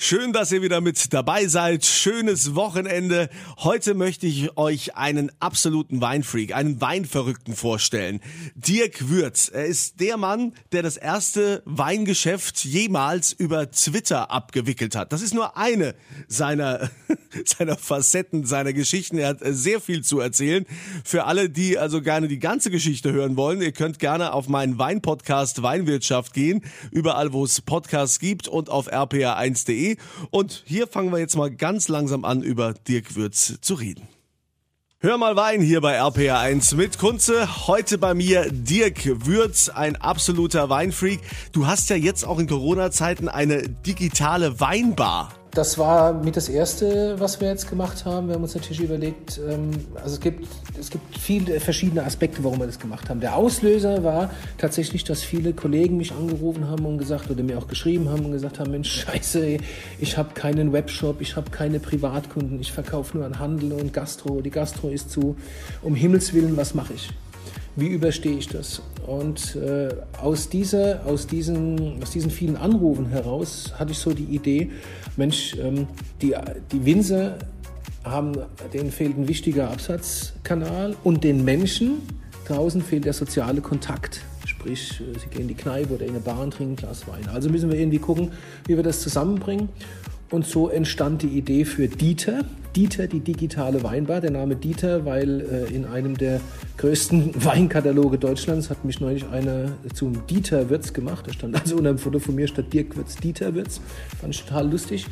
Schön, 0.00 0.32
dass 0.32 0.52
ihr 0.52 0.62
wieder 0.62 0.80
mit 0.80 1.12
dabei 1.12 1.48
seid. 1.48 1.84
Schönes 1.84 2.54
Wochenende. 2.54 3.28
Heute 3.58 3.94
möchte 3.94 4.28
ich 4.28 4.56
euch 4.56 4.94
einen 4.94 5.32
absoluten 5.40 6.00
Weinfreak, 6.00 6.54
einen 6.54 6.80
Weinverrückten 6.80 7.56
vorstellen. 7.56 8.20
Dirk 8.54 9.08
Würz. 9.08 9.48
Er 9.48 9.66
ist 9.66 9.98
der 9.98 10.16
Mann, 10.16 10.52
der 10.70 10.84
das 10.84 10.96
erste 10.96 11.62
Weingeschäft 11.64 12.64
jemals 12.64 13.32
über 13.32 13.72
Twitter 13.72 14.30
abgewickelt 14.30 14.94
hat. 14.94 15.12
Das 15.12 15.20
ist 15.20 15.34
nur 15.34 15.56
eine 15.56 15.96
seiner, 16.28 16.90
seiner 17.44 17.76
Facetten, 17.76 18.46
seiner 18.46 18.72
Geschichten. 18.72 19.18
Er 19.18 19.30
hat 19.30 19.40
sehr 19.42 19.80
viel 19.80 20.04
zu 20.04 20.20
erzählen. 20.20 20.64
Für 21.02 21.24
alle, 21.24 21.50
die 21.50 21.76
also 21.76 22.02
gerne 22.02 22.28
die 22.28 22.38
ganze 22.38 22.70
Geschichte 22.70 23.12
hören 23.12 23.36
wollen, 23.36 23.60
ihr 23.60 23.72
könnt 23.72 23.98
gerne 23.98 24.32
auf 24.32 24.48
meinen 24.48 24.78
Weinpodcast 24.78 25.64
Weinwirtschaft 25.64 26.34
gehen. 26.34 26.62
Überall, 26.92 27.32
wo 27.32 27.44
es 27.44 27.60
Podcasts 27.60 28.20
gibt 28.20 28.46
und 28.46 28.70
auf 28.70 28.92
rpa1.de 28.92 29.87
und 30.30 30.64
hier 30.66 30.86
fangen 30.86 31.12
wir 31.12 31.18
jetzt 31.18 31.36
mal 31.36 31.50
ganz 31.50 31.88
langsam 31.88 32.24
an, 32.24 32.42
über 32.42 32.74
Dirk 32.74 33.16
Würz 33.16 33.58
zu 33.60 33.74
reden. 33.74 34.08
Hör 35.00 35.16
mal 35.16 35.36
Wein 35.36 35.60
hier 35.60 35.80
bei 35.80 36.00
RPR1 36.00 36.74
mit 36.74 36.98
Kunze. 36.98 37.68
Heute 37.68 37.98
bei 37.98 38.14
mir 38.14 38.50
Dirk 38.50 39.26
Würz, 39.26 39.68
ein 39.68 39.94
absoluter 39.94 40.70
Weinfreak. 40.70 41.20
Du 41.52 41.68
hast 41.68 41.88
ja 41.88 41.94
jetzt 41.94 42.24
auch 42.24 42.40
in 42.40 42.48
Corona-Zeiten 42.48 43.28
eine 43.28 43.68
digitale 43.68 44.58
Weinbar 44.58 45.37
das 45.52 45.78
war 45.78 46.12
mit 46.12 46.36
das 46.36 46.48
Erste, 46.48 47.18
was 47.18 47.40
wir 47.40 47.48
jetzt 47.48 47.68
gemacht 47.68 48.04
haben. 48.04 48.28
Wir 48.28 48.34
haben 48.34 48.42
uns 48.42 48.54
natürlich 48.54 48.80
überlegt, 48.80 49.40
ähm, 49.48 49.70
also 49.94 50.14
es 50.14 50.20
gibt, 50.20 50.46
es 50.78 50.90
gibt 50.90 51.18
viele 51.18 51.60
verschiedene 51.60 52.04
Aspekte, 52.04 52.44
warum 52.44 52.58
wir 52.60 52.66
das 52.66 52.78
gemacht 52.78 53.08
haben. 53.08 53.20
Der 53.20 53.36
Auslöser 53.36 54.04
war 54.04 54.30
tatsächlich, 54.58 55.04
dass 55.04 55.22
viele 55.22 55.52
Kollegen 55.52 55.96
mich 55.96 56.12
angerufen 56.12 56.68
haben 56.68 56.84
und 56.86 56.98
gesagt 56.98 57.30
oder 57.30 57.42
mir 57.42 57.58
auch 57.58 57.66
geschrieben 57.66 58.08
haben 58.08 58.24
und 58.26 58.32
gesagt 58.32 58.58
haben, 58.58 58.70
Mensch, 58.70 58.90
scheiße, 59.06 59.58
ich 59.98 60.18
habe 60.18 60.34
keinen 60.34 60.72
Webshop, 60.72 61.20
ich 61.20 61.36
habe 61.36 61.50
keine 61.50 61.80
Privatkunden, 61.80 62.60
ich 62.60 62.72
verkaufe 62.72 63.16
nur 63.16 63.26
an 63.26 63.38
Handel 63.38 63.72
und 63.72 63.92
Gastro, 63.92 64.40
die 64.40 64.50
Gastro 64.50 64.88
ist 64.88 65.10
zu, 65.10 65.36
um 65.82 65.94
Himmels 65.94 66.32
Willen, 66.34 66.56
was 66.56 66.74
mache 66.74 66.94
ich? 66.94 67.08
Wie 67.78 67.86
überstehe 67.86 68.36
ich 68.36 68.48
das? 68.48 68.82
Und 69.06 69.54
äh, 69.54 69.90
aus, 70.20 70.48
dieser, 70.48 71.06
aus, 71.06 71.28
diesen, 71.28 72.02
aus 72.02 72.10
diesen 72.10 72.28
vielen 72.28 72.56
Anrufen 72.56 73.06
heraus 73.06 73.72
hatte 73.78 73.92
ich 73.92 73.98
so 73.98 74.12
die 74.12 74.24
Idee, 74.24 74.72
Mensch, 75.16 75.54
ähm, 75.56 75.86
die, 76.20 76.34
die 76.72 76.84
Winzer 76.84 77.38
haben, 78.02 78.32
denen 78.72 78.90
fehlt 78.90 79.16
ein 79.16 79.28
wichtiger 79.28 79.70
Absatzkanal 79.70 80.96
und 81.04 81.22
den 81.22 81.44
Menschen 81.44 82.02
draußen 82.48 82.82
fehlt 82.82 83.04
der 83.04 83.12
soziale 83.12 83.60
Kontakt. 83.60 84.22
Sprich, 84.44 85.00
äh, 85.00 85.16
sie 85.16 85.28
gehen 85.28 85.42
in 85.42 85.48
die 85.48 85.54
Kneipe 85.54 85.94
oder 85.94 86.04
in 86.04 86.10
eine 86.10 86.20
Bar 86.20 86.40
und 86.40 86.54
trinken 86.54 86.72
ein 86.72 86.76
Glas 86.76 87.06
Wein. 87.06 87.28
Also 87.32 87.48
müssen 87.48 87.70
wir 87.70 87.78
irgendwie 87.78 88.00
gucken, 88.00 88.32
wie 88.66 88.74
wir 88.74 88.82
das 88.82 89.02
zusammenbringen. 89.02 89.68
Und 90.30 90.46
so 90.46 90.68
entstand 90.68 91.22
die 91.22 91.28
Idee 91.28 91.64
für 91.64 91.88
Dieter. 91.88 92.44
Dieter, 92.76 93.06
die 93.06 93.20
digitale 93.20 93.82
Weinbar. 93.82 94.20
Der 94.20 94.30
Name 94.30 94.56
Dieter, 94.56 95.06
weil 95.06 95.40
äh, 95.40 95.74
in 95.74 95.86
einem 95.86 96.18
der 96.18 96.40
größten 96.76 97.32
Weinkataloge 97.44 98.18
Deutschlands 98.18 98.68
hat 98.68 98.84
mich 98.84 99.00
neulich 99.00 99.26
einer 99.28 99.72
zum 99.94 100.26
Dieter 100.26 100.68
Wirz 100.68 100.92
gemacht. 100.92 101.26
Da 101.26 101.32
stand 101.32 101.58
also 101.58 101.76
unter 101.76 101.92
dem 101.92 101.98
Foto 101.98 102.18
von 102.18 102.34
mir 102.34 102.46
statt 102.46 102.66
Dirk 102.72 102.96
Wirz 102.96 103.16
Dieter 103.16 103.54
Wirz. 103.54 103.80
Fand 104.20 104.34
ich 104.34 104.44
total 104.44 104.70
lustig. 104.70 105.06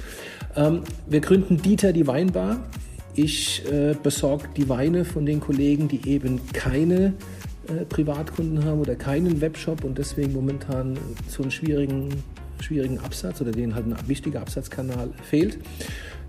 Ähm, 0.55 0.83
wir 1.09 1.20
gründen 1.20 1.62
Dieter 1.62 1.92
die 1.94 2.06
Weinbar. 2.06 2.61
Ich 3.14 3.64
äh, 3.72 3.94
besorge 4.00 4.48
die 4.55 4.69
Weine 4.69 5.06
von 5.06 5.25
den 5.25 5.41
Kollegen, 5.41 5.89
die 5.89 6.06
eben 6.06 6.41
keine 6.53 7.14
äh, 7.69 7.87
Privatkunden 7.89 8.64
haben 8.67 8.81
oder 8.81 8.94
keinen 8.94 9.41
Webshop 9.41 9.83
und 9.83 9.97
deswegen 9.97 10.34
momentan 10.34 10.98
so 11.27 11.42
einen 11.42 11.50
schwierigen 11.50 12.11
schwierigen 12.60 12.98
Absatz 12.98 13.40
oder 13.40 13.52
denen 13.52 13.74
halt 13.74 13.86
ein 13.86 13.96
wichtiger 14.06 14.40
Absatzkanal 14.40 15.10
fehlt. 15.22 15.58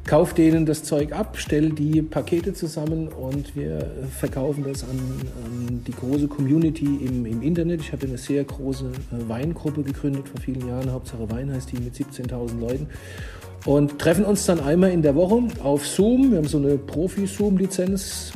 Kauf 0.06 0.34
denen 0.34 0.66
das 0.66 0.84
Zeug 0.84 1.12
ab, 1.12 1.36
stell 1.38 1.72
die 1.72 2.02
Pakete 2.02 2.54
zusammen 2.54 3.10
und 3.10 3.58
wir 3.58 3.92
verkaufen 4.18 4.64
das 4.64 4.84
an, 4.84 4.98
an 5.44 5.84
die 5.86 5.92
große 5.92 6.30
Community 6.30 6.86
im, 7.06 7.26
im 7.26 7.42
Internet. 7.42 7.82
Ich 7.82 7.92
habe 7.92 8.08
eine 8.08 8.18
sehr 8.18 8.46
große 8.46 8.86
äh, 8.86 9.30
Weingruppe 9.30 9.84
gegründet 9.84 10.30
vor 10.30 10.40
vielen 10.40 10.66
Jahren, 10.66 10.94
Hauptsache 10.94 11.30
Wein 11.30 11.52
heißt 11.52 11.74
die 11.74 11.82
mit 11.82 11.94
17.000 11.94 12.58
Leuten 12.58 12.88
und 13.66 14.00
treffen 14.00 14.24
uns 14.24 14.46
dann 14.46 14.62
einmal 14.62 14.92
in 14.92 15.02
der 15.02 15.14
Woche 15.14 15.44
auf 15.62 15.86
Zoom. 15.86 16.32
Wir 16.32 16.38
haben 16.38 16.48
so 16.48 16.58
eine 16.58 16.78
Profi-Zoom-Lizenz. 16.78 18.32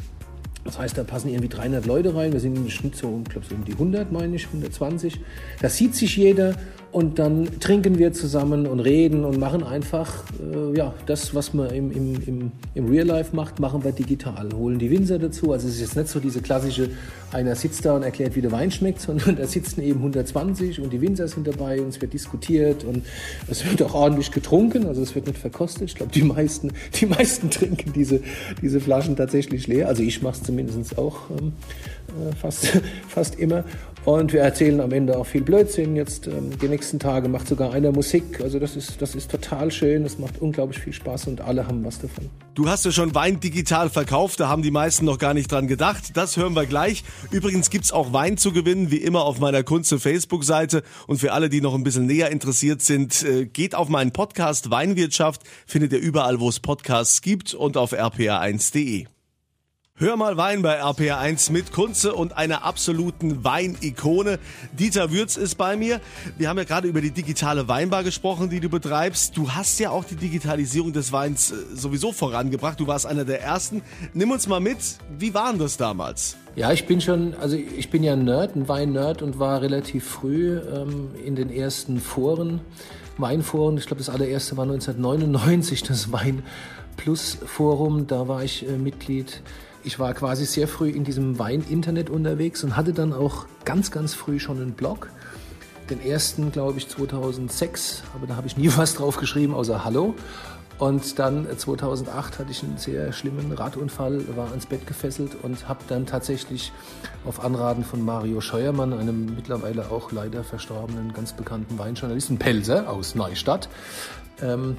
Das 0.66 0.78
heißt, 0.78 0.98
da 0.98 1.06
passen 1.06 1.30
irgendwie 1.30 1.48
300 1.48 1.86
Leute 1.86 2.14
rein. 2.14 2.34
Wir 2.34 2.42
sind 2.42 2.58
im 2.58 2.70
Schnitt 2.70 2.98
so, 2.98 3.22
ich 3.24 3.32
glaube, 3.32 3.48
so 3.48 3.56
um 3.56 3.64
die 3.64 3.72
100, 3.72 4.12
meine 4.12 4.36
ich, 4.36 4.46
120. 4.48 5.22
Da 5.62 5.70
sieht 5.70 5.96
sich 5.96 6.18
jeder 6.18 6.56
und 6.92 7.20
dann 7.20 7.60
trinken 7.60 7.98
wir 7.98 8.12
zusammen 8.12 8.68
und 8.68 8.80
reden 8.80 9.24
und 9.24 9.40
machen 9.40 9.64
einfach 9.64 10.24
äh, 10.40 10.78
ja, 10.78 10.94
das, 11.06 11.34
was 11.34 11.54
man 11.54 11.70
im, 11.70 11.92
im, 11.92 12.16
im, 12.26 12.52
im 12.76 12.90
Real 12.90 13.08
Life 13.08 13.36
macht, 13.36 13.60
machen 13.60 13.84
wir 13.84 13.92
digital. 13.92 14.50
Holen 14.54 14.78
die 14.78 14.92
Winzer 14.92 15.18
dazu. 15.18 15.54
Also 15.54 15.68
es 15.68 15.76
ist 15.76 15.82
jetzt 15.82 15.96
nicht 15.96 16.10
so 16.10 16.20
diese 16.20 16.42
klassische, 16.42 16.90
einer 17.32 17.56
sitzt 17.56 17.86
da 17.86 17.96
und 17.96 18.04
erklärt, 18.04 18.36
wie 18.36 18.42
der 18.42 18.52
Wein 18.52 18.72
schmeckt, 18.72 19.00
sondern 19.02 19.38
da 19.38 19.48
sitzen 19.48 19.82
eben 19.82 20.00
120 20.00 20.82
und 20.82 20.92
die 20.92 21.02
Winzer 21.02 21.28
sind 21.28 21.48
dabei 21.48 21.82
und 21.82 21.90
es 21.90 22.02
wird 22.02 22.14
diskutiert 22.14 22.84
und 22.84 23.06
es 23.48 23.70
wird 23.70 23.82
auch 23.84 23.94
ordentlich 23.94 24.32
getrunken. 24.32 24.86
Also 24.86 25.02
es 25.02 25.16
wird 25.16 25.28
nicht 25.28 25.40
verkostet. 25.40 25.84
Ich 25.84 25.96
glaube, 25.96 26.12
die 26.12 26.24
meisten, 26.24 26.72
die 27.00 27.06
meisten 27.06 27.50
trinken 27.52 27.94
diese, 27.94 28.22
diese 28.62 28.82
Flaschen 28.82 29.16
tatsächlich 29.16 29.68
leer. 29.68 29.88
Also 29.88 30.04
ich 30.04 30.22
mache 30.22 30.36
es 30.36 30.44
zumindest 30.44 30.98
auch 30.98 31.30
ähm, 31.30 31.54
äh, 32.01 32.01
fast, 32.40 32.68
fast 33.08 33.36
immer. 33.36 33.64
Und 34.04 34.34
wir 34.34 34.42
erzählen 34.42 34.82
am 34.82 34.92
Ende 34.92 35.16
auch 35.16 35.28
viel 35.28 35.42
Blödsinn. 35.42 35.96
Jetzt 35.96 36.26
ähm, 36.26 36.58
die 36.60 36.68
nächsten 36.68 36.98
Tage 36.98 37.30
macht 37.30 37.48
sogar 37.48 37.72
einer 37.72 37.92
Musik. 37.92 38.42
Also 38.42 38.58
das 38.58 38.76
ist, 38.76 39.00
das 39.00 39.14
ist 39.14 39.30
total 39.30 39.70
schön. 39.70 40.04
Es 40.06 40.18
macht 40.18 40.42
unglaublich 40.42 40.80
viel 40.80 40.94
Spaß 40.94 41.28
und 41.28 41.42
alle 41.42 41.68
haben 41.68 41.86
was 41.86 42.00
davon. 42.00 42.28
Du 42.56 42.68
hast 42.68 42.84
ja 42.84 42.92
schon 42.92 43.14
Wein 43.14 43.40
digital 43.40 43.92
verkauft. 43.92 44.40
Da 44.40 44.50
haben 44.50 44.64
die 44.64 44.72
meisten 44.72 45.06
noch 45.06 45.20
gar 45.20 45.36
nicht 45.36 45.52
dran 45.52 45.68
gedacht. 45.68 46.18
Das 46.18 46.36
hören 46.36 46.56
wir 46.56 46.66
gleich. 46.66 47.04
Übrigens 47.30 47.70
gibt's 47.70 47.92
auch 47.92 48.12
Wein 48.12 48.38
zu 48.38 48.52
gewinnen, 48.52 48.90
wie 48.90 48.98
immer 48.98 49.24
auf 49.24 49.40
meiner 49.40 49.62
Kunze 49.62 50.00
Facebook-Seite. 50.00 50.82
Und 51.06 51.20
für 51.20 51.34
alle, 51.34 51.50
die 51.50 51.62
noch 51.62 51.76
ein 51.76 51.84
bisschen 51.84 52.08
näher 52.08 52.32
interessiert 52.32 52.82
sind, 52.82 53.22
äh, 53.22 53.46
geht 53.46 53.76
auf 53.76 53.88
meinen 53.88 54.12
Podcast 54.12 54.72
Weinwirtschaft. 54.72 55.44
Findet 55.68 55.94
ihr 55.94 56.00
überall, 56.00 56.40
wo 56.40 56.50
es 56.50 56.60
Podcasts 56.60 57.22
gibt 57.22 57.54
und 57.54 57.78
auf 57.78 57.94
rpa1.de. 57.94 59.06
Hör 60.02 60.18
mal 60.18 60.36
Wein 60.36 60.64
bei 60.64 60.82
RPR1 60.82 61.52
mit 61.52 61.72
Kunze 61.72 62.16
und 62.16 62.36
einer 62.36 62.64
absoluten 62.64 63.44
Weinikone. 63.44 64.40
Dieter 64.74 65.12
Würz 65.12 65.38
ist 65.38 65.60
bei 65.60 65.78
mir. 65.78 66.02
Wir 66.40 66.50
haben 66.50 66.58
ja 66.58 66.64
gerade 66.64 66.88
über 66.88 67.02
die 67.02 67.12
digitale 67.12 67.68
Weinbar 67.68 68.04
gesprochen, 68.04 68.50
die 68.50 68.60
du 68.60 68.68
betreibst. 68.68 69.38
Du 69.38 69.52
hast 69.52 69.80
ja 69.80 69.92
auch 69.92 70.04
die 70.04 70.16
Digitalisierung 70.16 70.92
des 70.92 71.12
Weins 71.12 71.52
äh, 71.52 71.56
sowieso 71.76 72.14
vorangebracht. 72.14 72.80
Du 72.80 72.88
warst 72.88 73.06
einer 73.06 73.26
der 73.26 73.44
ersten. 73.44 73.84
Nimm 74.16 74.32
uns 74.32 74.48
mal 74.48 74.60
mit. 74.60 74.80
Wie 75.20 75.36
waren 75.36 75.60
das 75.60 75.78
damals? 75.78 76.36
Ja, 76.56 76.72
ich 76.72 76.88
bin 76.88 77.00
schon, 77.00 77.36
also 77.36 77.56
ich 77.56 77.92
bin 77.92 78.02
ja 78.02 78.14
ein 78.14 78.24
Nerd, 78.24 78.56
ein 78.56 78.68
Wein-Nerd 78.68 79.22
und 79.22 79.38
war 79.38 79.62
relativ 79.62 80.04
früh 80.04 80.58
ähm, 80.58 81.10
in 81.24 81.36
den 81.36 81.52
ersten 81.52 82.00
Foren, 82.00 82.62
Weinforen. 83.20 83.78
Ich 83.78 83.86
glaube, 83.86 84.00
das 84.00 84.10
allererste 84.10 84.58
war 84.58 84.64
1999, 84.64 85.84
das 85.84 86.12
Wein 86.12 86.42
Plus 86.98 87.38
Forum. 87.46 88.08
Da 88.08 88.28
war 88.28 88.44
ich 88.44 88.68
äh, 88.68 88.72
Mitglied 88.80 89.44
ich 89.84 90.00
war 90.00 90.14
quasi 90.14 90.46
sehr 90.46 90.68
früh 90.68 90.90
in 90.90 91.04
diesem 91.04 91.40
Wein-Internet 91.40 92.10
unterwegs 92.10 92.64
und 92.64 92.76
hatte 92.76 92.94
dann 92.94 93.14
auch 93.14 93.46
ganz, 93.66 93.92
ganz 93.92 94.14
früh 94.14 94.40
schon 94.40 94.58
einen 94.58 94.74
Blog. 94.74 95.10
Den 95.90 96.02
ersten, 96.02 96.52
glaube 96.52 96.78
ich, 96.78 96.88
2006, 96.88 98.04
aber 98.16 98.28
da 98.28 98.36
habe 98.36 98.48
ich 98.48 98.58
nie 98.58 98.70
was 98.78 98.96
drauf 98.96 99.18
geschrieben, 99.18 99.54
außer 99.54 99.84
Hallo. 99.84 100.16
Und 100.82 101.20
dann 101.20 101.46
2008 101.56 102.40
hatte 102.40 102.50
ich 102.50 102.64
einen 102.64 102.78
sehr 102.78 103.14
schlimmen 103.14 103.52
Radunfall, 103.52 104.36
war 104.36 104.50
ans 104.50 104.66
Bett 104.66 104.88
gefesselt 104.88 105.38
und 105.44 105.70
habe 105.70 105.82
dann 105.88 106.08
tatsächlich 106.08 106.72
auf 107.24 107.44
Anraten 107.46 107.84
von 107.84 108.04
Mario 108.04 108.42
Scheuermann, 108.42 108.92
einem 108.92 109.36
mittlerweile 109.36 109.92
auch 109.92 110.12
leider 110.12 110.44
verstorbenen, 110.44 111.14
ganz 111.14 111.34
bekannten 111.34 111.78
Weinjournalisten, 111.78 112.40
Pelzer 112.40 112.90
aus 112.90 113.14
Neustadt, 113.14 113.70
ähm, 114.42 114.76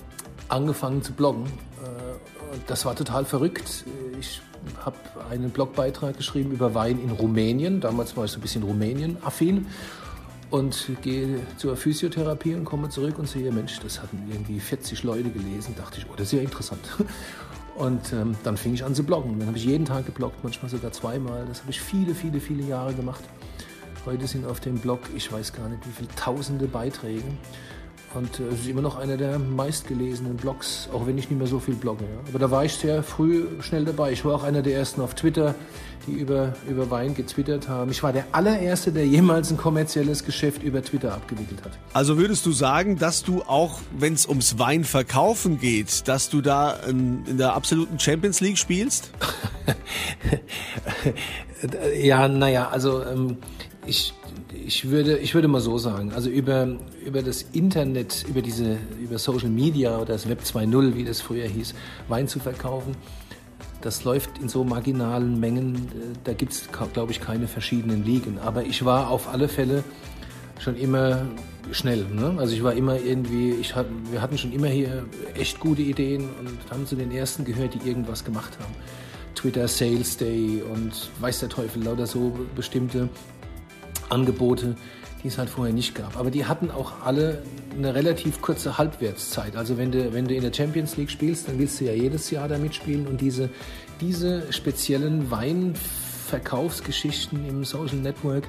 angefangen 0.49 1.03
zu 1.03 1.13
bloggen. 1.13 1.45
Äh, 1.45 2.32
das 2.67 2.85
war 2.85 2.95
total 2.95 3.25
verrückt. 3.25 3.85
Ich 4.19 4.41
habe 4.85 4.97
einen 5.31 5.51
Blogbeitrag 5.51 6.17
geschrieben 6.17 6.53
über 6.53 6.75
Wein 6.75 7.01
in 7.03 7.11
Rumänien. 7.11 7.81
Damals 7.81 8.17
war 8.17 8.25
ich 8.25 8.31
so 8.31 8.39
ein 8.39 8.43
bisschen 8.43 8.63
Rumänien-affin 8.63 9.67
und 10.51 10.91
gehe 11.01 11.41
zur 11.57 11.77
Physiotherapie 11.77 12.55
und 12.55 12.65
komme 12.65 12.91
zurück 12.91 13.19
und 13.19 13.27
sehe, 13.27 13.51
Mensch, 13.51 13.81
das 13.81 14.03
hatten 14.03 14.23
irgendwie 14.31 14.61
40 14.61 15.03
Leute 15.03 15.31
gelesen. 15.31 15.75
Dachte 15.77 15.99
ich, 15.99 16.07
oh, 16.11 16.15
das 16.15 16.27
ist 16.27 16.33
ja 16.33 16.41
interessant. 16.41 16.81
Und 17.75 18.13
ähm, 18.13 18.37
dann 18.45 18.59
fing 18.59 18.75
ich 18.75 18.85
an 18.85 18.95
zu 18.95 19.03
bloggen. 19.03 19.39
Dann 19.39 19.49
habe 19.49 19.57
ich 19.57 19.65
jeden 19.65 19.87
Tag 19.87 20.05
gebloggt, 20.05 20.37
manchmal 20.43 20.71
sogar 20.71 20.93
zweimal. 20.93 21.47
Das 21.47 21.61
habe 21.61 21.71
ich 21.71 21.81
viele, 21.81 22.15
viele, 22.15 22.39
viele 22.39 22.65
Jahre 22.65 22.93
gemacht. 22.93 23.25
Heute 24.05 24.27
sind 24.27 24.45
auf 24.45 24.61
dem 24.61 24.79
Blog, 24.79 25.01
ich 25.17 25.33
weiß 25.33 25.55
gar 25.55 25.71
nicht, 25.71 25.87
wie 25.87 25.93
viele 25.93 26.09
tausende 26.15 26.67
Beiträge. 26.67 27.25
Und 28.15 28.41
äh, 28.41 28.45
es 28.53 28.61
ist 28.61 28.69
immer 28.69 28.83
noch 28.83 28.97
einer 28.99 29.17
der 29.17 29.39
meistgelesenen 29.39 30.37
Blogs, 30.37 30.89
auch 30.93 31.07
wenn 31.07 31.19
ich 31.19 31.31
nicht 31.31 31.39
mehr 31.39 31.47
so 31.47 31.59
viel 31.59 31.75
blogge. 31.75 32.05
Ja. 32.05 32.29
Aber 32.29 32.39
da 32.39 32.51
war 32.51 32.65
ich 32.65 32.75
sehr 32.75 33.03
früh 33.03 33.47
schnell 33.61 33.85
dabei. 33.85 34.13
Ich 34.13 34.25
war 34.25 34.35
auch 34.35 34.45
einer 34.45 34.63
der 34.63 34.75
ersten 34.75 35.01
auf 35.01 35.15
Twitter, 35.15 35.55
die 36.07 36.13
über, 36.13 36.55
über 36.69 36.91
Wein 36.91 37.15
getwittert 37.15 37.69
haben. 37.69 37.91
Ich 37.91 38.03
war 38.03 38.13
der 38.13 38.27
allererste, 38.33 38.93
der 38.93 39.07
jemals 39.07 39.51
ein 39.51 39.57
kommerzielles 39.57 40.25
Geschäft 40.25 40.63
über 40.63 40.83
Twitter 40.83 41.15
abgewickelt 41.15 41.65
hat. 41.65 41.73
Also 41.93 42.19
würdest 42.19 42.45
du 42.45 42.53
sagen, 42.53 42.99
dass 42.99 43.23
du 43.23 43.43
auch, 43.43 43.81
wenn 43.97 44.15
es 44.15 44.27
ums 44.27 44.59
Weinverkaufen 44.59 45.59
geht, 45.59 46.09
dass 46.09 46.29
du 46.29 46.41
da 46.41 46.73
in, 46.89 47.25
in 47.27 47.39
der 47.39 47.55
absoluten 47.55 47.99
Champions 47.99 48.41
League 48.41 48.59
spielst? 48.59 49.11
ja, 52.03 52.29
naja, 52.29 52.69
also 52.69 53.05
ähm, 53.05 53.39
ich 53.87 54.13
ich 54.67 54.91
würde, 54.91 55.19
ich 55.19 55.35
würde 55.35 55.49
mal 55.49 55.61
so 55.61 55.79
sagen, 55.79 56.13
also 56.13 56.31
über, 56.31 56.77
über 57.05 57.23
das 57.23 57.43
Internet, 57.53 58.25
über 58.29 58.43
diese, 58.43 58.79
über 59.01 59.19
Social 59.19 59.49
Media 59.49 59.97
oder 59.97 60.13
das 60.13 60.29
Web 60.29 60.41
2.0, 60.43 60.95
wie 60.95 61.05
das 61.05 61.21
früher 61.21 61.47
hieß, 61.47 61.75
Wein 62.09 62.29
zu 62.29 62.39
verkaufen, 62.39 62.97
das 63.81 64.05
läuft 64.05 64.39
in 64.39 64.49
so 64.49 64.65
marginalen 64.65 65.41
Mengen, 65.41 65.75
äh, 65.75 66.19
da 66.25 66.33
gibt 66.33 66.53
es, 66.53 66.69
glaube 66.93 67.13
ich, 67.13 67.21
keine 67.21 67.49
verschiedenen 67.49 68.05
Ligen. 68.05 68.39
Aber 68.39 68.65
ich 68.65 68.85
war 68.85 69.11
auf 69.11 69.29
alle 69.29 69.49
Fälle 69.49 69.85
schon 70.59 70.77
immer 70.77 71.27
schnell. 71.73 72.05
Ne? 72.05 72.35
Also 72.39 72.55
ich 72.55 72.63
war 72.63 72.75
immer 72.75 72.99
irgendwie, 73.01 73.53
ich 73.53 73.75
wir 74.11 74.23
hatten 74.23 74.39
schon 74.39 74.53
immer 74.53 74.69
hier 74.69 75.05
echt 75.35 75.61
gute 75.61 75.83
Ideen 75.83 76.29
und 76.41 76.71
haben 76.71 76.87
zu 76.87 76.97
den 76.97 77.11
ersten 77.11 77.45
gehört, 77.45 77.75
die 77.75 77.89
irgendwas 77.89 78.25
gemacht 78.25 78.59
haben. 78.61 78.75
Twitter 79.35 79.67
Sales 79.67 80.17
Day 80.17 80.63
und 80.63 81.11
weiß 81.21 81.41
der 81.41 81.49
Teufel, 81.49 81.83
lauter 81.83 82.07
so 82.07 82.33
bestimmte 82.55 83.09
Angebote, 84.13 84.77
die 85.23 85.29
es 85.29 85.39
halt 85.39 85.49
vorher 85.51 85.75
nicht 85.75 85.95
gab. 85.95 86.17
Aber 86.17 86.31
die 86.31 86.47
hatten 86.47 86.71
auch 86.71 86.93
alle 87.05 87.43
eine 87.77 87.95
relativ 87.95 88.41
kurze 88.43 88.79
Halbwertszeit. 88.79 89.55
Also 89.57 89.77
wenn 89.79 89.93
du, 89.93 90.13
wenn 90.13 90.27
du 90.27 90.35
in 90.35 90.43
der 90.43 90.53
Champions 90.53 90.97
League 90.97 91.11
spielst, 91.11 91.47
dann 91.49 91.59
willst 91.59 91.81
du 91.81 91.85
ja 91.85 91.93
jedes 91.93 92.31
Jahr 92.31 92.49
da 92.49 92.59
mitspielen 92.59 93.07
und 93.07 93.21
diese, 93.21 93.49
diese 94.01 94.53
speziellen 94.53 95.31
Weinverkaufsgeschichten 95.31 97.49
im 97.49 97.65
Social 97.65 97.97
Network, 97.97 98.49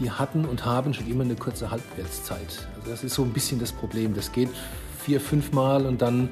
die 0.00 0.10
hatten 0.10 0.44
und 0.44 0.64
haben 0.64 0.92
schon 0.94 1.06
immer 1.06 1.22
eine 1.24 1.36
kurze 1.36 1.70
Halbwertszeit. 1.70 2.66
Also 2.76 2.90
das 2.90 3.04
ist 3.04 3.14
so 3.14 3.22
ein 3.22 3.32
bisschen 3.32 3.60
das 3.60 3.72
Problem. 3.72 4.14
Das 4.14 4.32
geht 4.32 4.50
vier, 5.04 5.20
fünf 5.20 5.52
Mal 5.52 5.86
und 5.86 6.02
dann 6.02 6.28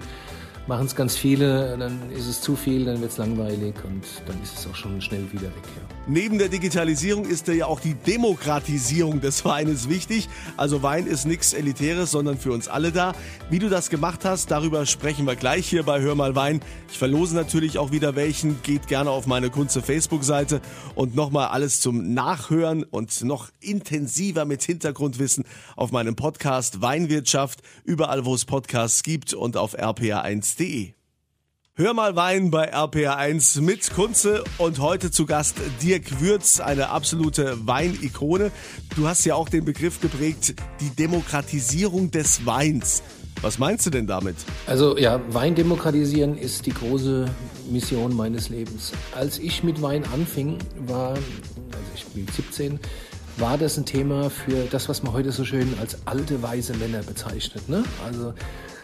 machen 0.66 0.87
es 0.87 0.96
ganz 0.96 1.16
viele, 1.16 1.76
dann 1.76 2.11
ist 2.11 2.26
es 2.26 2.40
zu 2.40 2.56
viel, 2.56 2.84
dann 2.87 3.00
wird 3.00 3.11
es 3.11 3.19
langweilig 3.19 3.75
und 3.84 4.02
dann 4.26 4.43
ist 4.43 4.58
es 4.58 4.66
auch 4.66 4.75
schon 4.75 5.00
schnell 5.00 5.31
wieder 5.32 5.49
weg. 5.49 5.62
Ja. 5.76 5.96
Neben 6.06 6.38
der 6.38 6.49
Digitalisierung 6.49 7.25
ist 7.25 7.49
ja 7.49 7.66
auch 7.66 7.81
die 7.81 7.94
Demokratisierung 7.94 9.20
des 9.20 9.44
Weines 9.44 9.88
wichtig. 9.88 10.28
Also 10.56 10.82
Wein 10.82 11.06
ist 11.06 11.26
nichts 11.26 11.52
Elitäres, 11.52 12.11
sondern 12.11 12.38
für 12.38 12.52
uns 12.52 12.69
alle 12.69 12.93
da. 12.93 13.14
Wie 13.50 13.58
du 13.58 13.69
das 13.69 13.90
gemacht 13.90 14.25
hast, 14.25 14.50
darüber 14.50 14.87
sprechen 14.87 15.26
wir 15.26 15.37
gleich 15.37 15.66
hier 15.66 15.82
bei 15.82 16.00
Hör 16.00 16.14
mal 16.14 16.34
Wein. 16.34 16.61
Ich 16.90 16.99
verlose 16.99 17.34
natürlich 17.34 17.78
auch 17.78 17.90
wieder 17.90 18.17
welchen. 18.17 18.62
Geht 18.62 18.87
gerne 18.87 19.10
auf 19.10 19.26
meine 19.26 19.50
Kunze 19.50 19.82
Facebook-Seite 19.82 20.60
und 20.94 21.14
nochmal 21.14 21.49
alles 21.49 21.81
zum 21.81 22.14
Nachhören 22.14 22.84
und 22.84 23.25
noch 23.25 23.50
intensiver 23.60 24.44
mit 24.44 24.62
Hintergrundwissen 24.62 25.44
auf 25.76 25.90
meinem 25.90 26.17
Podcast 26.17 26.81
Weinwirtschaft, 26.82 27.60
überall 27.84 28.25
wo 28.25 28.34
es 28.34 28.44
Podcasts 28.44 29.02
gibt 29.02 29.34
und 29.34 29.56
auf 29.56 29.78
rpa1 29.78 30.54
1.de. 30.55 30.93
Hör 31.77 31.93
mal 31.93 32.15
Wein 32.15 32.53
bei 32.53 32.73
RPR1 32.73 33.61
mit 33.61 33.93
Kunze 33.93 34.45
und 34.59 34.79
heute 34.79 35.11
zu 35.11 35.27
Gast 35.27 35.56
Dirk 35.83 36.21
Würz, 36.21 36.61
eine 36.61 36.91
absolute 36.91 37.67
Weinikone. 37.67 38.53
Du 38.95 39.09
hast 39.09 39.25
ja 39.25 39.35
auch 39.35 39.49
den 39.49 39.65
Begriff 39.65 40.01
geprägt, 40.01 40.55
die 40.81 40.91
Demokratisierung 40.91 42.12
des 42.12 42.47
Weins. 42.47 43.03
Was 43.43 43.59
meinst 43.59 43.87
du 43.87 43.91
denn 43.91 44.06
damit? 44.06 44.37
Also 44.69 44.97
ja, 44.97 45.21
Wein 45.35 45.56
demokratisieren 45.56 46.39
ist 46.39 46.67
die 46.67 46.73
große 46.73 47.27
Mission 47.71 48.15
meines 48.15 48.49
Lebens. 48.49 48.93
Als 49.17 49.39
ich 49.39 49.65
mit 49.65 49.83
Wein 49.83 50.05
anfing, 50.15 50.59
war, 50.87 51.11
also 51.15 51.91
ich 51.97 52.05
bin 52.06 52.29
17, 52.29 52.79
war 53.36 53.58
das 53.58 53.76
ein 53.76 53.84
Thema 53.84 54.31
für 54.31 54.66
das, 54.70 54.88
was 54.88 55.02
man 55.02 55.12
heute 55.12 55.32
so 55.32 55.44
schön 55.44 55.75
als 55.81 55.98
alte 56.04 56.42
weise 56.42 56.75
Männer 56.75 57.02
bezeichnet. 57.02 57.69
Ne? 57.69 57.82
Also 58.04 58.34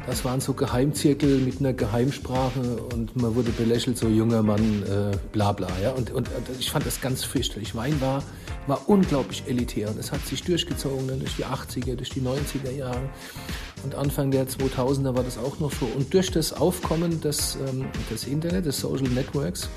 das 0.07 0.25
waren 0.25 0.41
so 0.41 0.55
Geheimzirkel 0.55 1.39
mit 1.39 1.61
einer 1.61 1.73
Geheimsprache 1.73 2.79
und 2.93 3.15
man 3.17 3.35
wurde 3.35 3.51
belächelt, 3.51 3.99
so 3.99 4.09
junger 4.09 4.43
Mann, 4.43 4.83
äh, 4.83 5.17
bla 5.33 5.53
bla. 5.53 5.69
Ja? 5.83 5.91
Und, 5.93 6.11
und, 6.11 6.29
ich 6.59 6.71
fand 6.71 6.87
das 6.87 7.01
ganz 7.01 7.23
fürchterlich. 7.23 7.75
Wein 7.75 8.01
war, 8.01 8.23
war 8.67 8.89
unglaublich 8.89 9.45
elitär 9.47 9.89
und 9.89 9.99
es 9.99 10.11
hat 10.11 10.25
sich 10.27 10.43
durchgezogen 10.43 11.07
durch 11.19 11.37
die 11.37 11.45
80er, 11.45 11.97
durch 11.97 12.11
die 12.11 12.23
90er 12.23 12.71
Jahre 12.71 13.09
und 13.83 13.95
Anfang 13.95 14.31
der 14.31 14.47
2000er 14.47 15.17
war 15.17 15.23
das 15.23 15.39
auch 15.39 15.59
noch 15.59 15.73
so. 15.73 15.87
Und 15.87 16.13
durch 16.13 16.31
das 16.31 16.53
Aufkommen 16.53 17.21
des, 17.21 17.57
ähm, 17.69 17.87
des 18.11 18.27
Internet, 18.27 18.67
des 18.67 18.81
Social 18.81 19.09
Networks, 19.09 19.69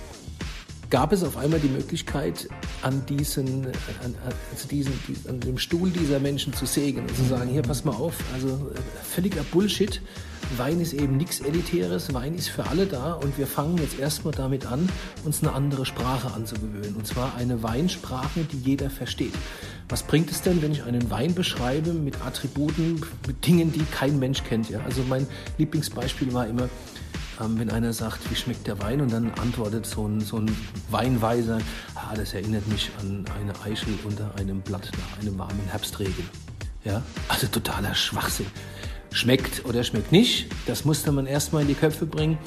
gab 0.93 1.11
es 1.11 1.23
auf 1.23 1.37
einmal 1.37 1.59
die 1.59 1.69
Möglichkeit, 1.69 2.47
an, 2.83 3.03
diesen, 3.07 3.65
an, 4.03 4.13
also 4.51 4.67
diesen, 4.69 4.93
an 5.27 5.39
dem 5.39 5.57
Stuhl 5.57 5.89
dieser 5.89 6.19
Menschen 6.19 6.53
zu 6.53 6.67
sägen 6.67 6.99
und 6.99 7.15
zu 7.15 7.23
sagen, 7.23 7.49
hier, 7.49 7.63
pass 7.63 7.83
mal 7.83 7.95
auf, 7.95 8.13
also 8.31 8.47
äh, 8.47 9.03
völliger 9.03 9.41
Bullshit. 9.41 10.03
Wein 10.55 10.79
ist 10.79 10.93
eben 10.93 11.17
nichts 11.17 11.39
Elitäres, 11.39 12.13
Wein 12.13 12.35
ist 12.35 12.49
für 12.49 12.67
alle 12.67 12.85
da 12.85 13.13
und 13.13 13.39
wir 13.39 13.47
fangen 13.47 13.79
jetzt 13.79 13.97
erstmal 13.97 14.35
damit 14.35 14.67
an, 14.67 14.87
uns 15.23 15.41
eine 15.41 15.53
andere 15.53 15.87
Sprache 15.87 16.31
anzugewöhnen. 16.31 16.95
Und 16.95 17.07
zwar 17.07 17.33
eine 17.37 17.63
Weinsprache, 17.63 18.41
die 18.43 18.59
jeder 18.59 18.91
versteht. 18.91 19.33
Was 19.89 20.03
bringt 20.03 20.29
es 20.29 20.43
denn, 20.43 20.61
wenn 20.61 20.73
ich 20.73 20.83
einen 20.83 21.09
Wein 21.09 21.33
beschreibe 21.33 21.91
mit 21.93 22.23
Attributen, 22.23 23.01
mit 23.25 23.47
Dingen, 23.47 23.71
die 23.71 23.83
kein 23.85 24.19
Mensch 24.19 24.43
kennt? 24.43 24.69
Ja? 24.69 24.81
Also 24.85 25.01
mein 25.09 25.25
Lieblingsbeispiel 25.57 26.33
war 26.33 26.45
immer, 26.45 26.69
wenn 27.49 27.69
einer 27.69 27.93
sagt, 27.93 28.29
wie 28.31 28.35
schmeckt 28.35 28.67
der 28.67 28.79
Wein 28.81 29.01
und 29.01 29.11
dann 29.11 29.31
antwortet 29.33 29.85
so 29.85 30.07
ein, 30.07 30.21
so 30.21 30.37
ein 30.37 30.55
Weinweiser, 30.89 31.59
ah, 31.95 32.13
das 32.15 32.33
erinnert 32.33 32.67
mich 32.67 32.91
an 32.99 33.25
eine 33.39 33.53
Eichel 33.63 33.93
unter 34.03 34.33
einem 34.35 34.61
Blatt 34.61 34.91
nach 34.97 35.19
einem 35.19 35.37
warmen 35.37 35.67
Herbstregen. 35.69 36.29
Ja, 36.83 37.01
also 37.27 37.47
totaler 37.47 37.95
Schwachsinn. 37.95 38.47
Schmeckt 39.11 39.65
oder 39.65 39.83
schmeckt 39.83 40.11
nicht, 40.11 40.47
das 40.65 40.85
musste 40.85 41.11
man 41.11 41.27
erstmal 41.27 41.61
in 41.61 41.67
die 41.67 41.75
Köpfe 41.75 42.05
bringen. 42.05 42.37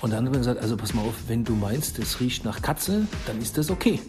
Und 0.00 0.12
dann 0.12 0.24
hat 0.24 0.32
man 0.32 0.40
gesagt, 0.40 0.60
also 0.60 0.76
pass 0.76 0.94
mal 0.94 1.02
auf, 1.02 1.14
wenn 1.28 1.44
du 1.44 1.54
meinst, 1.54 1.98
es 1.98 2.20
riecht 2.20 2.44
nach 2.44 2.62
Katze, 2.62 3.06
dann 3.26 3.40
ist 3.40 3.56
das 3.58 3.70
okay. 3.70 4.00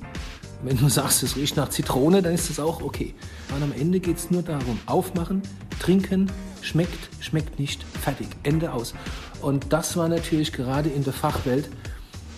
Wenn 0.61 0.77
du 0.77 0.89
sagst, 0.89 1.23
es 1.23 1.35
riecht 1.35 1.55
nach 1.55 1.69
Zitrone, 1.69 2.21
dann 2.21 2.33
ist 2.33 2.49
das 2.49 2.59
auch 2.59 2.81
okay. 2.81 3.13
Und 3.55 3.63
am 3.63 3.71
Ende 3.71 3.99
geht 3.99 4.17
es 4.17 4.29
nur 4.29 4.41
darum, 4.41 4.79
aufmachen, 4.85 5.41
trinken, 5.79 6.29
schmeckt, 6.61 7.09
schmeckt 7.19 7.59
nicht, 7.59 7.83
fertig, 7.83 8.27
Ende 8.43 8.73
aus. 8.73 8.93
Und 9.41 9.71
das 9.71 9.97
war 9.97 10.07
natürlich 10.07 10.51
gerade 10.51 10.89
in 10.89 11.03
der 11.03 11.13
Fachwelt, 11.13 11.69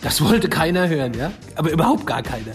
das 0.01 0.21
wollte 0.21 0.49
keiner 0.49 0.89
hören, 0.89 1.13
ja, 1.13 1.31
aber 1.55 1.71
überhaupt 1.71 2.07
gar 2.07 2.23
keiner. 2.23 2.53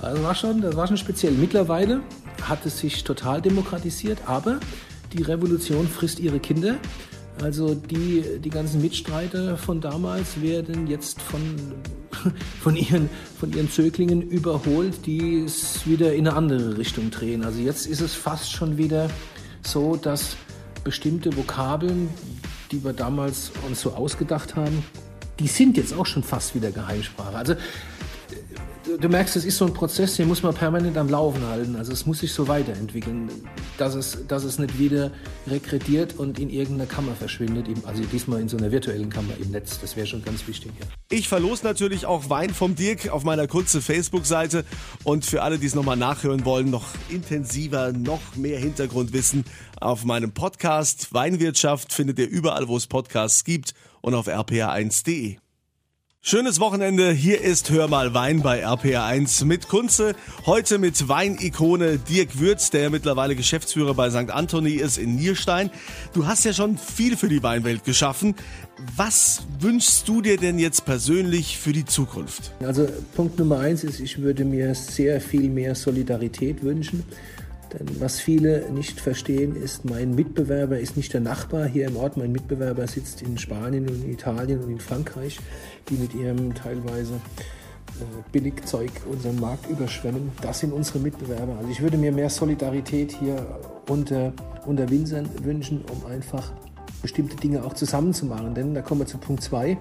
Also 0.00 0.22
war 0.22 0.34
schon, 0.34 0.60
das 0.60 0.76
war 0.76 0.86
schon 0.86 0.96
speziell. 0.96 1.32
Mittlerweile 1.32 2.00
hat 2.42 2.64
es 2.64 2.78
sich 2.78 3.04
total 3.04 3.42
demokratisiert, 3.42 4.18
aber 4.26 4.60
die 5.12 5.22
Revolution 5.22 5.88
frisst 5.88 6.20
ihre 6.20 6.40
Kinder. 6.40 6.76
Also 7.42 7.74
die, 7.74 8.22
die 8.38 8.50
ganzen 8.50 8.82
Mitstreiter 8.82 9.56
von 9.56 9.80
damals 9.80 10.40
werden 10.42 10.86
jetzt 10.86 11.22
von, 11.22 11.40
von, 12.62 12.76
ihren, 12.76 13.08
von 13.38 13.52
ihren 13.52 13.70
Zöglingen 13.70 14.22
überholt, 14.22 15.06
die 15.06 15.44
es 15.44 15.86
wieder 15.86 16.12
in 16.12 16.28
eine 16.28 16.36
andere 16.36 16.76
Richtung 16.76 17.10
drehen. 17.10 17.44
Also 17.44 17.60
jetzt 17.60 17.86
ist 17.86 18.00
es 18.00 18.14
fast 18.14 18.52
schon 18.52 18.76
wieder 18.76 19.08
so, 19.62 19.96
dass 19.96 20.36
bestimmte 20.84 21.36
Vokabeln, 21.36 22.08
die 22.70 22.82
wir 22.84 22.92
damals 22.92 23.52
uns 23.66 23.80
so 23.80 23.92
ausgedacht 23.92 24.56
haben, 24.56 24.84
die 25.38 25.48
sind 25.48 25.76
jetzt 25.76 25.94
auch 25.94 26.06
schon 26.06 26.22
fast 26.22 26.54
wieder 26.54 26.70
Geheimsprache. 26.70 27.36
Also 27.36 27.54
du 28.98 29.08
merkst, 29.08 29.36
es 29.36 29.44
ist 29.44 29.58
so 29.58 29.66
ein 29.66 29.74
Prozess, 29.74 30.16
den 30.16 30.28
muss 30.28 30.42
man 30.42 30.54
permanent 30.54 30.96
am 30.96 31.08
Laufen 31.08 31.44
halten. 31.46 31.76
Also 31.76 31.92
es 31.92 32.06
muss 32.06 32.20
sich 32.20 32.32
so 32.32 32.48
weiterentwickeln, 32.48 33.30
dass 33.78 33.94
es, 33.94 34.26
dass 34.26 34.44
es 34.44 34.58
nicht 34.58 34.78
wieder 34.78 35.10
rekrediert 35.46 36.18
und 36.18 36.38
in 36.38 36.50
irgendeiner 36.50 36.86
Kammer 36.86 37.14
verschwindet. 37.14 37.66
Also 37.84 38.02
diesmal 38.04 38.40
in 38.40 38.48
so 38.48 38.56
einer 38.56 38.70
virtuellen 38.70 39.10
Kammer 39.10 39.34
im 39.40 39.50
Netz. 39.50 39.78
Das 39.80 39.96
wäre 39.96 40.06
schon 40.06 40.24
ganz 40.24 40.46
wichtig. 40.46 40.72
Ja. 40.80 40.86
Ich 41.10 41.28
verlose 41.28 41.64
natürlich 41.64 42.06
auch 42.06 42.30
Wein 42.30 42.50
vom 42.50 42.74
Dirk 42.74 43.10
auf 43.10 43.24
meiner 43.24 43.46
kurzen 43.46 43.82
Facebook-Seite. 43.82 44.64
Und 45.04 45.24
für 45.24 45.42
alle, 45.42 45.58
die 45.58 45.66
es 45.66 45.74
nochmal 45.74 45.96
nachhören 45.96 46.44
wollen, 46.44 46.70
noch 46.70 46.86
intensiver, 47.08 47.92
noch 47.92 48.36
mehr 48.36 48.58
Hintergrundwissen 48.58 49.44
auf 49.80 50.04
meinem 50.04 50.32
Podcast 50.32 51.12
Weinwirtschaft 51.14 51.92
findet 51.92 52.18
ihr 52.18 52.28
überall, 52.28 52.68
wo 52.68 52.76
es 52.76 52.86
Podcasts 52.86 53.44
gibt 53.44 53.74
und 54.02 54.14
auf 54.14 54.28
rpa1.de. 54.28 55.38
Schönes 56.22 56.60
Wochenende. 56.60 57.12
Hier 57.12 57.40
ist 57.40 57.70
Hör 57.70 57.88
mal 57.88 58.12
Wein 58.12 58.42
bei 58.42 58.66
RPR1 58.66 59.46
mit 59.46 59.68
Kunze. 59.68 60.14
Heute 60.44 60.76
mit 60.76 61.08
Weinikone 61.08 61.96
Dirk 61.96 62.38
Würz, 62.38 62.68
der 62.68 62.90
mittlerweile 62.90 63.34
Geschäftsführer 63.34 63.94
bei 63.94 64.10
St. 64.10 64.30
Anthony 64.30 64.72
ist 64.72 64.98
in 64.98 65.16
Nierstein. 65.16 65.70
Du 66.12 66.26
hast 66.26 66.44
ja 66.44 66.52
schon 66.52 66.76
viel 66.76 67.16
für 67.16 67.28
die 67.28 67.42
Weinwelt 67.42 67.84
geschaffen. 67.84 68.34
Was 68.96 69.44
wünschst 69.60 70.06
du 70.08 70.20
dir 70.20 70.36
denn 70.36 70.58
jetzt 70.58 70.84
persönlich 70.84 71.56
für 71.56 71.72
die 71.72 71.86
Zukunft? 71.86 72.52
Also 72.60 72.86
Punkt 73.14 73.38
Nummer 73.38 73.60
eins 73.60 73.82
ist, 73.82 73.98
ich 73.98 74.20
würde 74.20 74.44
mir 74.44 74.74
sehr 74.74 75.22
viel 75.22 75.48
mehr 75.48 75.74
Solidarität 75.74 76.62
wünschen. 76.62 77.02
Denn 77.72 78.00
was 78.00 78.20
viele 78.20 78.70
nicht 78.72 79.00
verstehen, 79.00 79.54
ist, 79.54 79.84
mein 79.84 80.14
Mitbewerber 80.14 80.78
ist 80.78 80.96
nicht 80.96 81.12
der 81.12 81.20
Nachbar 81.20 81.66
hier 81.66 81.86
im 81.86 81.96
Ort. 81.96 82.16
Mein 82.16 82.32
Mitbewerber 82.32 82.86
sitzt 82.86 83.22
in 83.22 83.38
Spanien 83.38 83.88
und 83.88 84.04
in 84.04 84.10
Italien 84.10 84.60
und 84.60 84.70
in 84.70 84.80
Frankreich, 84.80 85.38
die 85.88 85.94
mit 85.94 86.14
ihrem 86.14 86.54
teilweise 86.54 87.14
äh, 87.14 88.04
Billigzeug 88.32 88.90
unseren 89.10 89.38
Markt 89.38 89.70
überschwemmen. 89.70 90.32
Das 90.42 90.60
sind 90.60 90.72
unsere 90.72 90.98
Mitbewerber. 90.98 91.56
Also 91.58 91.70
ich 91.70 91.80
würde 91.80 91.96
mir 91.96 92.12
mehr 92.12 92.30
Solidarität 92.30 93.12
hier 93.12 93.60
unter, 93.88 94.32
unter 94.66 94.88
Winzern 94.90 95.28
wünschen, 95.42 95.84
um 95.90 96.10
einfach 96.10 96.52
bestimmte 97.02 97.36
Dinge 97.36 97.64
auch 97.64 97.74
zusammenzumachen. 97.74 98.54
Denn 98.54 98.74
da 98.74 98.82
kommen 98.82 99.02
wir 99.02 99.06
zu 99.06 99.18
Punkt 99.18 99.42
2. 99.42 99.78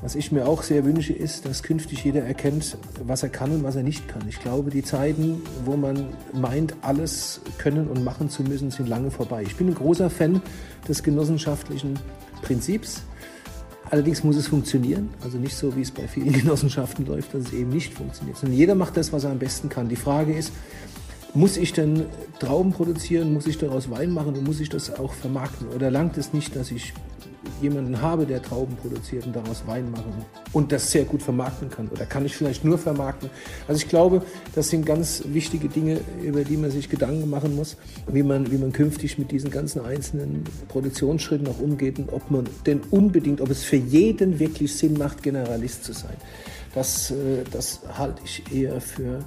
Was 0.00 0.14
ich 0.14 0.30
mir 0.30 0.46
auch 0.46 0.62
sehr 0.62 0.84
wünsche, 0.84 1.12
ist, 1.12 1.44
dass 1.44 1.64
künftig 1.64 2.04
jeder 2.04 2.22
erkennt, 2.22 2.78
was 3.04 3.24
er 3.24 3.30
kann 3.30 3.50
und 3.50 3.64
was 3.64 3.74
er 3.74 3.82
nicht 3.82 4.06
kann. 4.06 4.22
Ich 4.28 4.38
glaube, 4.38 4.70
die 4.70 4.82
Zeiten, 4.84 5.42
wo 5.64 5.76
man 5.76 6.10
meint, 6.32 6.74
alles 6.82 7.40
können 7.58 7.88
und 7.88 8.04
machen 8.04 8.30
zu 8.30 8.44
müssen, 8.44 8.70
sind 8.70 8.88
lange 8.88 9.10
vorbei. 9.10 9.42
Ich 9.42 9.56
bin 9.56 9.66
ein 9.66 9.74
großer 9.74 10.08
Fan 10.08 10.40
des 10.86 11.02
genossenschaftlichen 11.02 11.98
Prinzips. 12.42 13.02
Allerdings 13.90 14.22
muss 14.22 14.36
es 14.36 14.46
funktionieren. 14.46 15.08
Also 15.24 15.38
nicht 15.38 15.56
so, 15.56 15.74
wie 15.74 15.82
es 15.82 15.90
bei 15.90 16.06
vielen 16.06 16.32
Genossenschaften 16.40 17.04
läuft, 17.04 17.34
dass 17.34 17.46
es 17.46 17.52
eben 17.52 17.70
nicht 17.70 17.94
funktioniert. 17.94 18.36
Sondern 18.36 18.56
jeder 18.56 18.76
macht 18.76 18.96
das, 18.96 19.12
was 19.12 19.24
er 19.24 19.30
am 19.30 19.38
besten 19.38 19.68
kann. 19.68 19.88
Die 19.88 19.96
Frage 19.96 20.32
ist, 20.32 20.52
muss 21.34 21.56
ich 21.56 21.72
denn 21.72 22.06
Trauben 22.38 22.72
produzieren, 22.72 23.32
muss 23.32 23.46
ich 23.46 23.58
daraus 23.58 23.90
Wein 23.90 24.10
machen 24.10 24.34
und 24.34 24.44
muss 24.44 24.60
ich 24.60 24.68
das 24.68 24.94
auch 24.98 25.12
vermarkten? 25.12 25.68
Oder 25.68 25.90
langt 25.90 26.16
es 26.16 26.32
nicht, 26.32 26.56
dass 26.56 26.70
ich 26.70 26.92
jemanden 27.60 28.00
habe, 28.00 28.26
der 28.26 28.42
Trauben 28.42 28.76
produziert 28.76 29.26
und 29.26 29.34
daraus 29.34 29.66
Wein 29.66 29.90
machen 29.90 30.12
und 30.52 30.72
das 30.72 30.90
sehr 30.90 31.04
gut 31.04 31.22
vermarkten 31.22 31.70
kann? 31.70 31.88
Oder 31.88 32.06
kann 32.06 32.24
ich 32.24 32.36
vielleicht 32.36 32.64
nur 32.64 32.78
vermarkten? 32.78 33.30
Also 33.66 33.82
ich 33.82 33.88
glaube, 33.88 34.22
das 34.54 34.68
sind 34.68 34.86
ganz 34.86 35.22
wichtige 35.26 35.68
Dinge, 35.68 36.00
über 36.22 36.44
die 36.44 36.56
man 36.56 36.70
sich 36.70 36.88
Gedanken 36.88 37.28
machen 37.28 37.56
muss, 37.56 37.76
wie 38.06 38.22
man, 38.22 38.50
wie 38.50 38.58
man 38.58 38.72
künftig 38.72 39.18
mit 39.18 39.30
diesen 39.30 39.50
ganzen 39.50 39.84
einzelnen 39.84 40.44
Produktionsschritten 40.68 41.48
auch 41.48 41.60
umgeht 41.60 41.98
und 41.98 42.12
ob 42.12 42.30
man 42.30 42.44
denn 42.66 42.80
unbedingt, 42.90 43.40
ob 43.40 43.50
es 43.50 43.62
für 43.64 43.76
jeden 43.76 44.38
wirklich 44.38 44.74
Sinn 44.74 44.94
macht, 44.94 45.22
Generalist 45.22 45.84
zu 45.84 45.92
sein. 45.92 46.16
Das, 46.74 47.10
äh, 47.10 47.44
das 47.50 47.80
halte 47.96 48.22
ich 48.24 48.44
eher 48.52 48.80
für 48.80 49.24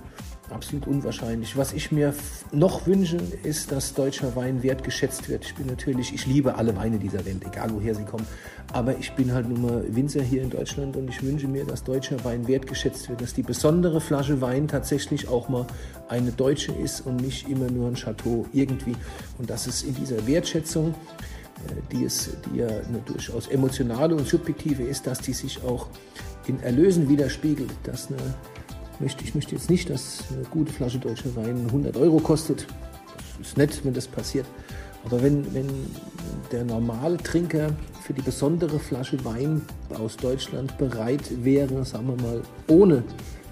absolut 0.52 0.88
unwahrscheinlich. 0.88 1.58
Was 1.58 1.74
ich 1.74 1.92
mir 1.92 2.14
noch 2.52 2.88
wünsche, 2.88 3.18
ist, 3.44 3.72
dass 3.72 3.94
deutscher 3.94 4.36
Wein 4.36 4.64
wertgeschätzt 4.64 5.30
wird. 5.30 5.46
Ich 5.46 5.56
bin 5.56 5.68
natürlich, 5.68 6.14
ich 6.14 6.26
liebe 6.26 6.56
alle 6.56 6.76
Weine 6.76 7.00
dieser 7.00 7.26
Welt, 7.26 7.42
egal 7.46 7.72
woher 7.74 7.96
sie 7.96 8.04
kommen. 8.04 8.26
Aber 8.74 8.98
ich 8.98 9.14
bin 9.14 9.34
halt 9.34 9.50
nun 9.50 9.62
mal 9.62 9.84
Winzer 9.96 10.22
hier 10.22 10.42
in 10.42 10.50
Deutschland 10.50 10.96
und 10.96 11.10
ich 11.10 11.22
wünsche 11.24 11.48
mir, 11.48 11.66
dass 11.66 11.84
deutscher 11.84 12.24
Wein 12.24 12.48
wertgeschätzt 12.48 13.10
wird, 13.10 13.22
dass 13.22 13.34
die 13.34 13.44
besondere 13.44 14.00
Flasche 14.00 14.42
Wein 14.42 14.68
tatsächlich 14.68 15.28
auch 15.28 15.50
mal 15.50 15.68
eine 16.08 16.32
deutsche 16.32 16.72
ist 16.72 17.02
und 17.02 17.18
nicht 17.18 17.50
immer 17.50 17.70
nur 17.70 17.88
ein 17.88 17.96
Chateau 17.96 18.46
irgendwie. 18.54 18.96
Und 19.38 19.50
dass 19.50 19.68
es 19.68 19.84
in 19.84 19.96
dieser 19.96 20.26
Wertschätzung 20.28 20.90
äh, 20.90 21.82
die, 21.92 22.06
es, 22.06 22.30
die 22.46 22.60
ja 22.60 22.68
eine 22.68 23.00
durchaus 23.06 23.48
emotionale 23.48 24.16
und 24.16 24.28
subjektive 24.28 24.84
ist, 24.84 25.08
dass 25.08 25.20
die 25.20 25.34
sich 25.34 25.64
auch 25.64 25.88
in 26.48 26.60
Erlösen 26.62 27.08
widerspiegelt, 27.08 27.72
dass 27.84 28.08
eine 28.08 28.18
möchte, 29.02 29.24
ich 29.24 29.36
möchte 29.36 29.56
jetzt 29.56 29.70
nicht, 29.70 29.90
dass 29.90 30.24
eine 30.32 30.44
gute 30.46 30.72
Flasche 30.72 31.00
deutscher 31.00 31.36
Wein 31.36 31.66
100 31.68 31.98
Euro 31.98 32.20
kostet. 32.20 32.68
Das 33.40 33.48
ist 33.50 33.58
nett, 33.58 33.82
wenn 33.84 33.94
das 33.94 34.08
passiert. 34.08 34.46
Aber 35.04 35.22
wenn, 35.22 35.54
wenn 35.54 35.68
der 36.52 36.64
normale 36.64 37.18
Trinker 37.18 37.72
für 38.02 38.14
die 38.14 38.22
besondere 38.22 38.80
Flasche 38.80 39.24
Wein 39.26 39.64
aus 39.98 40.16
Deutschland 40.16 40.78
bereit 40.78 41.44
wäre, 41.44 41.84
sagen 41.86 42.08
wir 42.08 42.22
mal, 42.22 42.42
ohne 42.68 43.04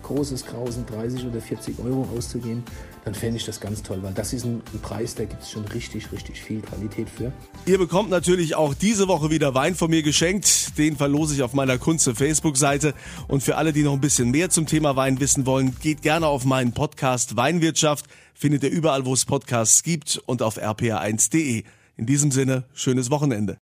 großes 0.10 0.46
Grausen 0.46 0.86
30 0.88 1.26
oder 1.26 1.40
40 1.40 1.80
Euro 1.80 2.08
auszugeben, 2.16 2.64
dann 3.06 3.14
fände 3.14 3.38
ich 3.38 3.46
das 3.46 3.60
ganz 3.60 3.82
toll, 3.82 4.00
weil 4.02 4.14
das 4.14 4.34
ist 4.34 4.44
ein, 4.44 4.62
ein 4.74 4.80
Preis, 4.82 5.16
da 5.16 5.24
gibt 5.24 5.44
es 5.44 5.52
schon 5.52 5.66
richtig, 5.66 6.12
richtig 6.12 6.42
viel 6.42 6.62
Qualität 6.62 7.10
für. 7.10 7.32
Ihr 7.66 7.78
bekommt 7.78 8.10
natürlich 8.10 8.56
auch 8.56 8.74
diese 8.74 9.08
Woche 9.08 9.30
wieder 9.30 9.54
Wein 9.54 9.76
von 9.76 9.90
mir 9.90 10.04
geschenkt. 10.04 10.78
Den 10.78 10.98
verlose 10.98 11.36
ich 11.36 11.44
auf 11.44 11.54
meiner 11.54 11.78
Kunze 11.78 12.16
Facebook-Seite. 12.16 12.94
Und 13.28 13.42
für 13.42 13.56
alle, 13.56 13.72
die 13.72 13.84
noch 13.84 13.94
ein 13.94 14.02
bisschen 14.02 14.32
mehr 14.32 14.50
zum 14.50 14.66
Thema 14.66 14.96
Wein 14.96 15.20
wissen 15.20 15.46
wollen, 15.46 15.76
geht 15.80 16.02
gerne 16.02 16.28
auf 16.28 16.44
meinen 16.46 16.74
Podcast 16.74 17.36
Weinwirtschaft. 17.36 18.06
Findet 18.34 18.64
ihr 18.64 18.72
überall, 18.72 19.06
wo 19.06 19.14
es 19.14 19.26
Podcasts 19.26 19.84
gibt 19.84 20.22
und 20.26 20.42
auf 20.42 20.58
rpa1.de. 20.58 21.64
In 21.98 22.06
diesem 22.06 22.32
Sinne, 22.32 22.64
schönes 22.74 23.12
Wochenende. 23.12 23.58